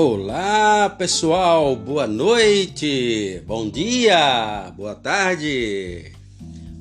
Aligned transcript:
Olá, 0.00 0.90
pessoal. 0.90 1.74
Boa 1.74 2.06
noite. 2.06 3.42
Bom 3.44 3.68
dia. 3.68 4.72
Boa 4.76 4.94
tarde. 4.94 6.12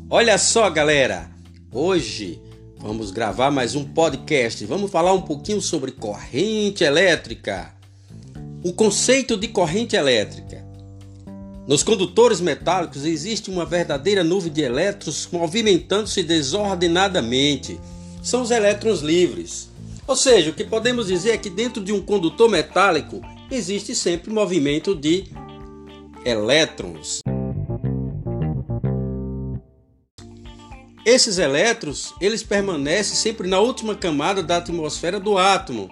Olha 0.08 0.38
só, 0.38 0.70
galera. 0.70 1.28
Hoje 1.72 2.40
vamos 2.78 3.10
gravar 3.10 3.50
mais 3.50 3.74
um 3.74 3.84
podcast. 3.84 4.64
Vamos 4.68 4.92
falar 4.92 5.14
um 5.14 5.22
pouquinho 5.24 5.60
sobre 5.60 5.94
corrente 5.94 6.84
elétrica. 6.84 7.74
O 8.64 8.72
conceito 8.72 9.36
de 9.36 9.48
corrente 9.48 9.96
elétrica. 9.96 10.64
Nos 11.68 11.82
condutores 11.82 12.40
metálicos 12.40 13.04
existe 13.04 13.50
uma 13.50 13.66
verdadeira 13.66 14.24
nuvem 14.24 14.54
de 14.54 14.62
elétrons 14.62 15.28
movimentando-se 15.32 16.22
desordenadamente. 16.22 17.80
São 18.22 18.44
os 18.44 18.52
elétrons 18.52 19.02
livres. 19.02 19.67
Ou 20.08 20.16
seja, 20.16 20.52
o 20.52 20.54
que 20.54 20.64
podemos 20.64 21.08
dizer 21.08 21.32
é 21.32 21.38
que 21.38 21.50
dentro 21.50 21.84
de 21.84 21.92
um 21.92 22.02
condutor 22.02 22.50
metálico 22.50 23.22
existe 23.52 23.94
sempre 23.94 24.32
movimento 24.32 24.96
de 24.96 25.26
elétrons. 26.24 27.20
Esses 31.06 31.38
elétrons, 31.38 32.14
eles 32.22 32.42
permanecem 32.42 33.16
sempre 33.16 33.50
na 33.50 33.60
última 33.60 33.96
camada 33.96 34.42
da 34.42 34.58
atmosfera 34.58 35.20
do 35.20 35.38
átomo, 35.38 35.90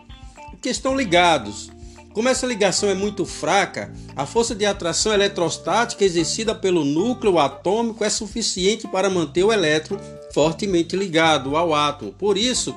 porque 0.49 0.69
estão 0.69 0.95
ligados. 0.95 1.69
Como 2.13 2.29
essa 2.29 2.47
ligação 2.47 2.89
é 2.89 2.93
muito 2.93 3.25
fraca, 3.25 3.93
a 4.15 4.25
força 4.25 4.55
de 4.55 4.65
atração 4.65 5.13
eletrostática 5.13 6.05
exercida 6.05 6.55
pelo 6.55 6.85
núcleo 6.85 7.37
atômico 7.37 8.05
é 8.05 8.09
suficiente 8.09 8.87
para 8.87 9.09
manter 9.09 9.43
o 9.43 9.51
elétron 9.51 9.97
fortemente 10.33 10.95
ligado 10.95 11.57
ao 11.57 11.73
átomo. 11.73 12.13
Por 12.13 12.37
isso, 12.37 12.73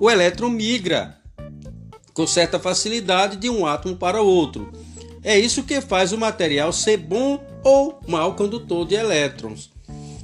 o 0.00 0.10
elétron 0.10 0.50
migra 0.50 1.16
com 2.16 2.26
certa 2.26 2.58
facilidade 2.58 3.36
de 3.36 3.50
um 3.50 3.66
átomo 3.66 3.94
para 3.94 4.22
outro. 4.22 4.72
É 5.22 5.38
isso 5.38 5.64
que 5.64 5.80
faz 5.82 6.12
o 6.12 6.18
material 6.18 6.72
ser 6.72 6.96
bom 6.96 7.38
ou 7.62 8.00
mau 8.08 8.34
condutor 8.34 8.86
de 8.86 8.94
elétrons. 8.94 9.70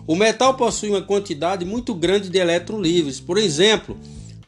O 0.06 0.16
metal 0.16 0.54
possui 0.54 0.88
uma 0.88 1.02
quantidade 1.02 1.64
muito 1.64 1.94
grande 1.94 2.30
de 2.30 2.38
elétrons 2.38 2.80
livres. 2.80 3.20
Por 3.20 3.36
exemplo, 3.36 3.98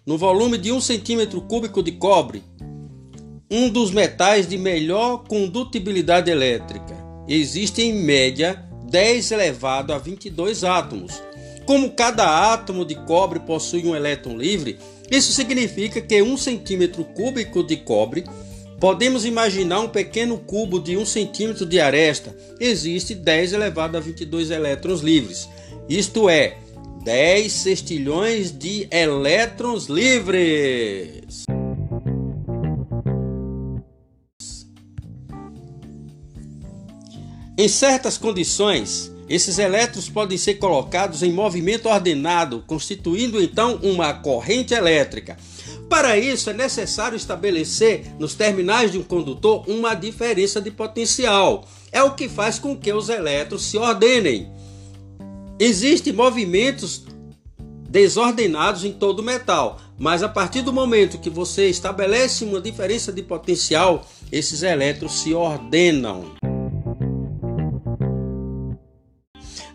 no 0.07 0.17
volume 0.17 0.57
de 0.57 0.73
1 0.73 0.81
centímetro 0.81 1.41
cúbico 1.43 1.83
de 1.83 1.93
cobre, 1.93 2.43
um 3.51 3.69
dos 3.69 3.91
metais 3.91 4.49
de 4.49 4.57
melhor 4.57 5.25
condutibilidade 5.29 6.31
elétrica. 6.31 6.97
Existe 7.29 7.83
em 7.83 7.93
média 7.93 8.65
10 8.91 9.33
elevado 9.33 9.93
a 9.93 9.99
22 9.99 10.65
átomos. 10.65 11.23
Como 11.67 11.91
cada 11.91 12.53
átomo 12.53 12.85
de 12.85 12.95
cobre 12.95 13.41
possui 13.41 13.87
um 13.87 13.95
elétron 13.95 14.37
livre, 14.37 14.79
isso 15.11 15.33
significa 15.33 16.01
que 16.01 16.23
um 16.23 16.37
centímetro 16.37 17.05
cúbico 17.05 17.63
de 17.63 17.77
cobre 17.77 18.25
podemos 18.81 19.25
imaginar 19.25 19.81
um 19.81 19.89
pequeno 19.89 20.39
cubo 20.39 20.79
de 20.79 20.97
um 20.97 21.07
centímetro 21.07 21.65
de 21.67 21.81
aresta. 21.81 22.37
Existe 22.59 23.15
10 23.15 23.53
elevado 23.53 23.97
a 23.97 24.01
22 24.01 24.51
elétrons 24.51 25.01
livres. 25.01 25.49
Isto 25.89 26.29
é, 26.29 26.59
10 27.05 27.53
sextilhões 27.53 28.51
de 28.51 28.89
elétrons 28.91 29.87
livres. 29.87 31.45
Em 37.57 37.69
certas 37.69 38.19
condições, 38.19 39.14
esses 39.29 39.59
elétrons 39.59 40.09
podem 40.09 40.37
ser 40.37 40.55
colocados 40.55 41.23
em 41.23 41.33
movimento 41.33 41.89
ordenado, 41.89 42.63
constituindo 42.67 43.43
então 43.43 43.79
uma 43.83 44.13
corrente 44.13 44.75
elétrica. 44.75 45.37
Para 45.89 46.19
isso, 46.19 46.51
é 46.51 46.53
necessário 46.53 47.17
estabelecer 47.17 48.07
nos 48.19 48.35
terminais 48.35 48.91
de 48.93 48.99
um 48.99 49.03
condutor 49.03 49.65
uma 49.69 49.95
diferença 49.95 50.61
de 50.61 50.71
potencial. 50.71 51.67
É 51.93 52.03
o 52.03 52.15
que 52.15 52.29
faz 52.29 52.59
com 52.59 52.77
que 52.77 52.93
os 52.93 53.09
elétrons 53.09 53.63
se 53.63 53.79
ordenem. 53.79 54.51
Existem 55.59 56.13
movimentos 56.13 57.05
desordenados 57.89 58.85
em 58.85 58.93
todo 58.93 59.23
metal, 59.23 59.81
mas 59.97 60.23
a 60.23 60.29
partir 60.29 60.63
do 60.63 60.73
momento 60.73 61.19
que 61.19 61.31
você 61.31 61.69
estabelece 61.69 62.45
uma 62.45 62.61
diferença 62.61 63.13
de 63.13 63.23
potencial, 63.23 64.05
esses 64.33 64.63
elétrons 64.63 65.21
se 65.21 65.33
ordenam. 65.33 66.44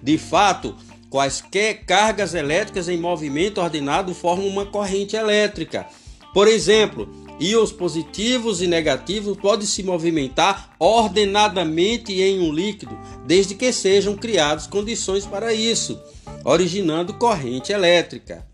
De 0.09 0.17
fato, 0.17 0.75
quaisquer 1.07 1.85
cargas 1.85 2.33
elétricas 2.33 2.89
em 2.89 2.97
movimento 2.97 3.61
ordenado 3.61 4.11
formam 4.15 4.47
uma 4.47 4.65
corrente 4.65 5.15
elétrica. 5.15 5.85
Por 6.33 6.47
exemplo, 6.47 7.07
íons 7.39 7.71
positivos 7.71 8.59
e 8.59 8.65
negativos 8.65 9.37
podem 9.37 9.67
se 9.67 9.83
movimentar 9.83 10.75
ordenadamente 10.79 12.19
em 12.19 12.39
um 12.39 12.51
líquido, 12.51 12.97
desde 13.27 13.53
que 13.53 13.71
sejam 13.71 14.15
criadas 14.15 14.65
condições 14.65 15.27
para 15.27 15.53
isso, 15.53 16.01
originando 16.43 17.13
corrente 17.13 17.71
elétrica. 17.71 18.48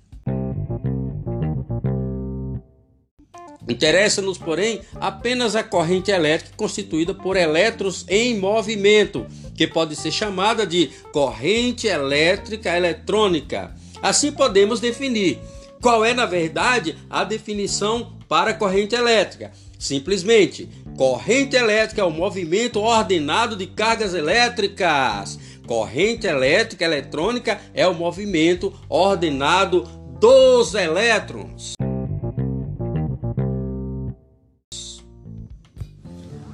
Interessa-nos, 3.68 4.38
porém, 4.38 4.82
apenas 4.96 5.56
a 5.56 5.64
corrente 5.64 6.12
elétrica 6.12 6.56
constituída 6.56 7.14
por 7.14 7.36
elétrons 7.36 8.06
em 8.08 8.38
movimento, 8.38 9.26
que 9.56 9.66
pode 9.66 9.96
ser 9.96 10.12
chamada 10.12 10.66
de 10.66 10.92
corrente 11.12 11.88
elétrica 11.88 12.76
eletrônica. 12.76 13.74
Assim 14.02 14.32
podemos 14.32 14.80
definir. 14.80 15.40
Qual 15.82 16.06
é, 16.06 16.14
na 16.14 16.26
verdade, 16.26 16.96
a 17.10 17.24
definição 17.24 18.14
para 18.28 18.54
corrente 18.54 18.96
elétrica? 18.96 19.52
Simplesmente, 19.78 20.70
corrente 20.98 21.56
elétrica 21.56 22.02
é 22.02 22.06
o 22.06 22.12
movimento 22.12 22.80
ordenado 22.80 23.56
de 23.56 23.68
cargas 23.68 24.14
elétricas. 24.14 25.40
Corrente 25.68 26.28
elétrica 26.28 26.86
eletrônica 26.86 27.60
é 27.74 27.88
o 27.88 27.94
movimento 27.94 28.74
ordenado 28.88 29.84
dos 30.20 30.74
elétrons. 30.74 31.75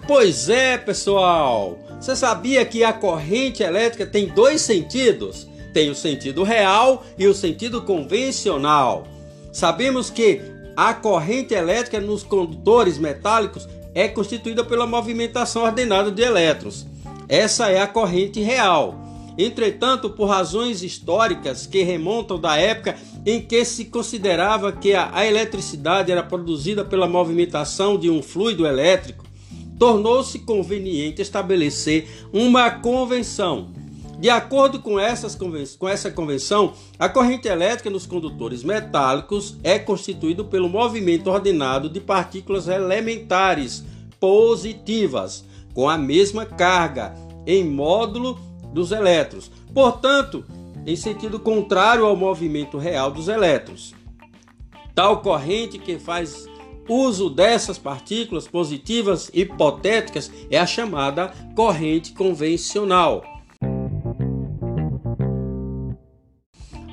Pois 0.07 0.49
é, 0.49 0.77
pessoal! 0.77 1.77
Você 1.99 2.15
sabia 2.15 2.65
que 2.65 2.83
a 2.83 2.91
corrente 2.91 3.61
elétrica 3.61 4.05
tem 4.05 4.27
dois 4.27 4.61
sentidos? 4.61 5.47
Tem 5.73 5.89
o 5.91 5.95
sentido 5.95 6.43
real 6.43 7.05
e 7.17 7.27
o 7.27 7.33
sentido 7.35 7.83
convencional. 7.83 9.05
Sabemos 9.53 10.09
que 10.09 10.41
a 10.75 10.93
corrente 10.93 11.53
elétrica 11.53 11.99
nos 11.99 12.23
condutores 12.23 12.97
metálicos 12.97 13.69
é 13.93 14.07
constituída 14.07 14.63
pela 14.63 14.87
movimentação 14.87 15.63
ordenada 15.63 16.11
de 16.11 16.23
elétrons. 16.23 16.87
Essa 17.29 17.69
é 17.69 17.79
a 17.79 17.87
corrente 17.87 18.41
real. 18.41 18.99
Entretanto, 19.37 20.09
por 20.09 20.25
razões 20.25 20.81
históricas 20.83 21.67
que 21.67 21.83
remontam 21.83 22.39
da 22.39 22.57
época 22.57 22.95
em 23.25 23.39
que 23.39 23.63
se 23.63 23.85
considerava 23.85 24.71
que 24.71 24.93
a 24.93 25.25
eletricidade 25.25 26.11
era 26.11 26.23
produzida 26.23 26.83
pela 26.83 27.07
movimentação 27.07 27.97
de 27.97 28.09
um 28.09 28.21
fluido 28.21 28.65
elétrico, 28.65 29.30
tornou-se 29.81 30.37
conveniente 30.37 31.23
estabelecer 31.23 32.07
uma 32.31 32.69
convenção. 32.69 33.69
De 34.19 34.29
acordo 34.29 34.79
com, 34.79 34.99
essas 34.99 35.35
com 35.35 35.89
essa 35.89 36.11
convenção, 36.11 36.73
a 36.99 37.09
corrente 37.09 37.47
elétrica 37.47 37.89
nos 37.89 38.05
condutores 38.05 38.63
metálicos 38.63 39.57
é 39.63 39.79
constituída 39.79 40.43
pelo 40.43 40.69
movimento 40.69 41.31
ordenado 41.31 41.89
de 41.89 41.99
partículas 41.99 42.67
elementares 42.67 43.83
positivas 44.19 45.43
com 45.73 45.89
a 45.89 45.97
mesma 45.97 46.45
carga 46.45 47.15
em 47.47 47.63
módulo 47.63 48.39
dos 48.71 48.91
elétrons. 48.91 49.49
Portanto, 49.73 50.45
em 50.85 50.95
sentido 50.95 51.39
contrário 51.39 52.05
ao 52.05 52.15
movimento 52.15 52.77
real 52.77 53.09
dos 53.09 53.27
elétrons. 53.27 53.95
Tal 54.93 55.23
corrente 55.23 55.79
que 55.79 55.97
faz 55.97 56.50
uso 56.87 57.29
dessas 57.29 57.77
partículas 57.77 58.47
positivas 58.47 59.29
hipotéticas 59.33 60.31
é 60.49 60.57
a 60.57 60.65
chamada 60.65 61.33
corrente 61.55 62.13
convencional. 62.13 63.23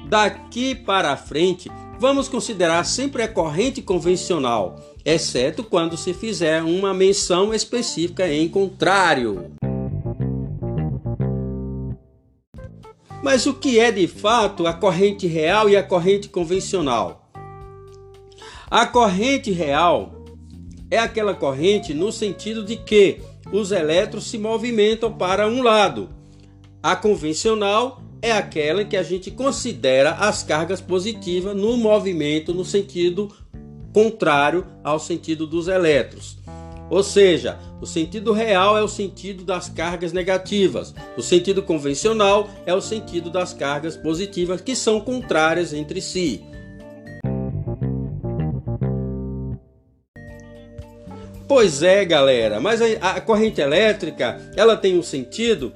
Daqui 0.09 0.75
para 0.75 1.17
frente, 1.17 1.71
vamos 1.99 2.29
considerar 2.29 2.85
sempre 2.85 3.23
a 3.23 3.29
corrente 3.29 3.83
convencional, 3.83 4.77
exceto 5.05 5.63
quando 5.63 5.99
se 5.99 6.15
fizer 6.15 6.63
uma 6.63 6.95
menção 6.95 7.53
específica 7.53 8.27
em 8.27 8.49
contrário. 8.49 9.53
Mas 13.23 13.45
o 13.47 13.53
que 13.53 13.79
é 13.79 13.93
de 13.93 14.07
fato 14.07 14.67
a 14.67 14.73
corrente 14.73 15.27
real 15.27 15.69
e 15.69 15.77
a 15.77 15.83
corrente 15.83 16.29
convencional? 16.29 17.28
A 18.71 18.85
corrente 18.85 19.51
real 19.51 20.25
é 20.91 20.99
aquela 20.99 21.35
corrente 21.35 21.95
no 21.95 22.13
sentido 22.13 22.63
de 22.63 22.77
que 22.77 23.19
os 23.51 23.73
elétrons 23.73 24.25
se 24.25 24.37
movimentam 24.37 25.11
para 25.11 25.49
um 25.49 25.63
lado. 25.63 26.11
A 26.83 26.95
convencional 26.95 28.03
é 28.21 28.31
aquela 28.31 28.85
que 28.85 28.97
a 28.97 29.03
gente 29.03 29.31
considera 29.31 30.11
as 30.13 30.43
cargas 30.43 30.83
positivas 30.83 31.57
no 31.57 31.79
movimento 31.79 32.53
no 32.53 32.65
sentido 32.65 33.35
contrário 33.93 34.67
ao 34.85 34.99
sentido 34.99 35.47
dos 35.47 35.67
elétrons. 35.67 36.37
Ou 36.91 37.03
seja, 37.03 37.59
o 37.81 37.87
sentido 37.87 38.33
real 38.33 38.77
é 38.77 38.83
o 38.83 38.89
sentido 38.89 39.45
das 39.45 39.69
cargas 39.69 40.13
negativas, 40.13 40.95
o 41.17 41.23
sentido 41.23 41.63
convencional 41.63 42.49
é 42.67 42.75
o 42.75 42.81
sentido 42.81 43.31
das 43.31 43.55
cargas 43.55 43.97
positivas, 43.97 44.61
que 44.61 44.75
são 44.75 45.01
contrárias 45.01 45.73
entre 45.73 46.01
si. 46.01 46.43
Pois 51.49 51.83
é, 51.83 52.05
galera, 52.05 52.61
mas 52.61 52.81
a, 52.83 53.13
a 53.13 53.21
corrente 53.21 53.61
elétrica 53.61 54.39
ela 54.55 54.77
tem 54.77 54.99
um 54.99 55.03
sentido 55.03 55.73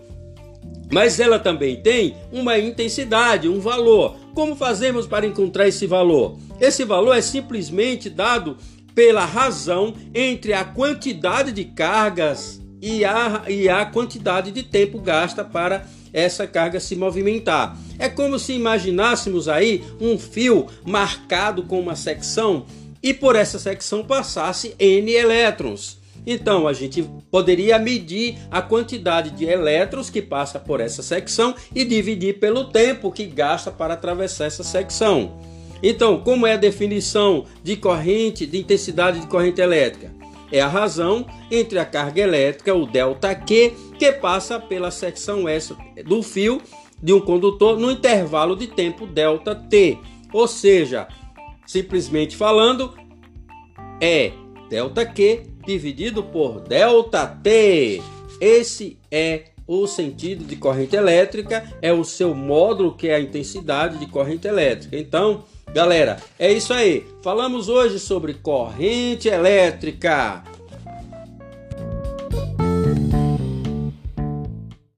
mas 0.92 1.18
ela 1.18 1.38
também 1.38 1.76
tem 1.76 2.14
uma 2.30 2.58
intensidade, 2.58 3.48
um 3.48 3.58
valor. 3.58 4.14
Como 4.34 4.54
fazemos 4.54 5.06
para 5.06 5.26
encontrar 5.26 5.66
esse 5.66 5.86
valor? 5.86 6.36
Esse 6.60 6.84
valor 6.84 7.16
é 7.16 7.22
simplesmente 7.22 8.10
dado 8.10 8.58
pela 8.94 9.24
razão 9.24 9.94
entre 10.14 10.52
a 10.52 10.64
quantidade 10.66 11.50
de 11.50 11.64
cargas 11.64 12.60
e 12.80 13.06
a, 13.06 13.44
e 13.48 13.70
a 13.70 13.86
quantidade 13.86 14.50
de 14.50 14.62
tempo 14.62 15.00
gasta 15.00 15.42
para 15.42 15.86
essa 16.12 16.46
carga 16.46 16.78
se 16.78 16.94
movimentar. 16.94 17.74
É 17.98 18.10
como 18.10 18.38
se 18.38 18.52
imaginássemos 18.52 19.48
aí 19.48 19.82
um 19.98 20.18
fio 20.18 20.66
marcado 20.84 21.62
com 21.62 21.80
uma 21.80 21.96
secção 21.96 22.66
e 23.02 23.12
por 23.12 23.36
essa 23.36 23.58
secção 23.58 24.04
passasse 24.04 24.74
N 24.78 25.12
elétrons. 25.12 26.00
Então 26.26 26.68
a 26.68 26.72
gente 26.72 27.02
poderia 27.30 27.78
medir 27.78 28.38
a 28.50 28.62
quantidade 28.62 29.30
de 29.30 29.44
elétrons 29.44 30.08
que 30.08 30.22
passa 30.22 30.58
por 30.58 30.80
essa 30.80 31.02
secção 31.02 31.54
e 31.74 31.84
dividir 31.84 32.38
pelo 32.38 32.64
tempo 32.64 33.10
que 33.10 33.24
gasta 33.24 33.70
para 33.70 33.94
atravessar 33.94 34.46
essa 34.46 34.62
secção. 34.62 35.40
Então, 35.82 36.20
como 36.20 36.46
é 36.46 36.52
a 36.52 36.56
definição 36.56 37.44
de 37.64 37.74
corrente, 37.76 38.46
de 38.46 38.56
intensidade 38.56 39.18
de 39.18 39.26
corrente 39.26 39.60
elétrica? 39.60 40.12
É 40.52 40.60
a 40.60 40.68
razão 40.68 41.26
entre 41.50 41.78
a 41.78 41.84
carga 41.84 42.20
elétrica, 42.20 42.72
o 42.74 42.86
ΔQ, 42.86 43.72
que 43.98 44.12
passa 44.12 44.60
pela 44.60 44.92
secção 44.92 45.48
S 45.48 45.74
do 46.04 46.22
fio 46.22 46.60
de 47.02 47.12
um 47.12 47.20
condutor 47.20 47.80
no 47.80 47.90
intervalo 47.90 48.54
de 48.54 48.68
tempo 48.68 49.06
ΔT. 49.06 49.98
Ou 50.32 50.46
seja, 50.46 51.08
simplesmente 51.66 52.36
falando, 52.36 52.94
é 54.00 54.32
ΔQ 54.70 55.42
dividido 55.64 56.22
por 56.22 56.60
ΔT. 56.60 58.02
Esse 58.40 58.98
é 59.10 59.52
o 59.66 59.86
sentido 59.86 60.44
de 60.44 60.56
corrente 60.56 60.96
elétrica, 60.96 61.64
é 61.80 61.92
o 61.92 62.04
seu 62.04 62.34
módulo 62.34 62.96
que 62.96 63.08
é 63.08 63.14
a 63.14 63.20
intensidade 63.20 63.98
de 63.98 64.06
corrente 64.06 64.46
elétrica. 64.46 64.96
Então, 64.96 65.44
galera, 65.72 66.16
é 66.38 66.52
isso 66.52 66.72
aí. 66.72 67.06
Falamos 67.22 67.68
hoje 67.68 67.98
sobre 67.98 68.34
corrente 68.34 69.28
elétrica. 69.28 70.42